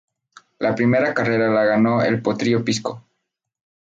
La 0.65 0.71
primera 0.73 1.13
carrera 1.13 1.51
la 1.51 1.63
ganó 1.63 2.01
el 2.01 2.23
potrillo 2.23 2.65
Pisco. 2.65 3.03